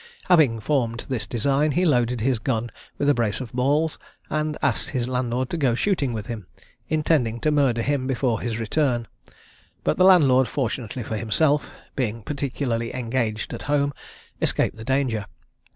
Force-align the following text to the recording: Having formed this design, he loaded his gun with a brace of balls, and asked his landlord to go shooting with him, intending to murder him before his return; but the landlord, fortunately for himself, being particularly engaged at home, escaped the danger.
Having 0.29 0.61
formed 0.61 1.05
this 1.09 1.27
design, 1.27 1.73
he 1.73 1.85
loaded 1.85 2.21
his 2.21 2.39
gun 2.39 2.71
with 2.97 3.07
a 3.07 3.13
brace 3.13 3.39
of 3.39 3.53
balls, 3.53 3.99
and 4.31 4.57
asked 4.59 4.89
his 4.89 5.07
landlord 5.07 5.51
to 5.51 5.57
go 5.57 5.75
shooting 5.75 6.11
with 6.11 6.25
him, 6.25 6.47
intending 6.89 7.39
to 7.41 7.51
murder 7.51 7.83
him 7.83 8.07
before 8.07 8.41
his 8.41 8.57
return; 8.57 9.07
but 9.83 9.97
the 9.97 10.03
landlord, 10.03 10.47
fortunately 10.47 11.03
for 11.03 11.17
himself, 11.17 11.69
being 11.95 12.23
particularly 12.23 12.95
engaged 12.95 13.53
at 13.53 13.61
home, 13.69 13.93
escaped 14.41 14.75
the 14.75 14.83
danger. 14.83 15.27